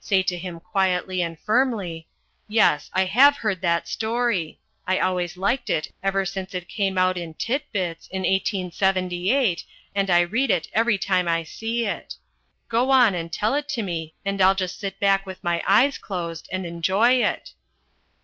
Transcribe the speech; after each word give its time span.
Say 0.00 0.24
to 0.24 0.36
him 0.36 0.58
quietly 0.58 1.22
and 1.22 1.38
firmly, 1.38 2.08
"Yes, 2.48 2.90
I 2.92 3.04
have 3.04 3.36
heard 3.36 3.60
that 3.60 3.86
story. 3.86 4.58
I 4.84 4.98
always 4.98 5.36
liked 5.36 5.70
it 5.70 5.92
ever 6.02 6.24
since 6.26 6.56
it 6.56 6.66
came 6.68 6.98
out 6.98 7.16
in 7.16 7.34
Tit 7.34 7.66
Bits 7.70 8.08
in 8.08 8.22
1878, 8.22 9.62
and 9.94 10.10
I 10.10 10.22
read 10.22 10.50
it 10.50 10.66
every 10.72 10.98
time 10.98 11.28
I 11.28 11.44
see 11.44 11.86
it. 11.86 12.16
Go 12.68 12.90
on 12.90 13.14
and 13.14 13.32
tell 13.32 13.54
it 13.54 13.68
to 13.68 13.82
me 13.84 14.14
and 14.24 14.42
I'll 14.42 14.56
sit 14.56 14.98
back 14.98 15.24
with 15.24 15.44
my 15.44 15.62
eyes 15.64 15.98
closed 15.98 16.48
and 16.50 16.66
enjoy 16.66 17.22
it." 17.24 17.52